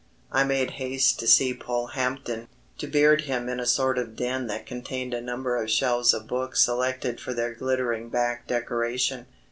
I 0.31 0.43
made 0.45 0.71
haste 0.81 1.19
to 1.19 1.27
see 1.27 1.53
Polehampton, 1.53 2.47
to 2.79 2.87
beard 2.87 3.21
him 3.25 3.47
in 3.47 3.59
a 3.59 3.67
sort 3.67 3.99
of 3.99 4.15
den 4.15 4.47
that 4.47 4.65
contained 4.65 5.13
a 5.13 5.21
number 5.21 5.55
of 5.57 5.69
shelves 5.69 6.11
of 6.11 6.25
books 6.25 6.61
selected 6.65 7.21
for 7.21 7.35
their 7.35 7.53
glittering 7.53 8.09
back 8.09 8.47
decoration. 8.47 9.27